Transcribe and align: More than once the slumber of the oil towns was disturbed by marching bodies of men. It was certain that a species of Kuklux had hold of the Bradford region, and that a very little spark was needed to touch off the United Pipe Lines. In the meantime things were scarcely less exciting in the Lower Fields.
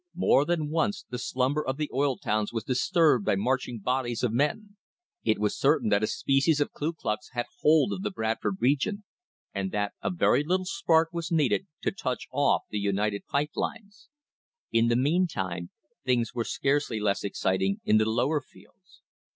More 0.15 0.45
than 0.45 0.71
once 0.71 1.05
the 1.07 1.19
slumber 1.19 1.63
of 1.63 1.77
the 1.77 1.91
oil 1.93 2.17
towns 2.17 2.51
was 2.51 2.63
disturbed 2.63 3.23
by 3.23 3.35
marching 3.35 3.77
bodies 3.77 4.23
of 4.23 4.33
men. 4.33 4.75
It 5.23 5.37
was 5.37 5.55
certain 5.55 5.89
that 5.89 6.01
a 6.01 6.07
species 6.07 6.59
of 6.59 6.73
Kuklux 6.73 7.29
had 7.33 7.45
hold 7.61 7.93
of 7.93 8.01
the 8.01 8.09
Bradford 8.09 8.55
region, 8.59 9.03
and 9.53 9.71
that 9.73 9.93
a 10.01 10.09
very 10.09 10.43
little 10.43 10.65
spark 10.65 11.09
was 11.13 11.31
needed 11.31 11.67
to 11.83 11.91
touch 11.91 12.27
off 12.31 12.63
the 12.71 12.79
United 12.79 13.27
Pipe 13.27 13.51
Lines. 13.53 14.09
In 14.71 14.87
the 14.87 14.95
meantime 14.95 15.69
things 16.03 16.33
were 16.33 16.45
scarcely 16.45 16.99
less 16.99 17.23
exciting 17.23 17.79
in 17.85 17.99
the 17.99 18.09
Lower 18.09 18.41
Fields. 18.41 19.03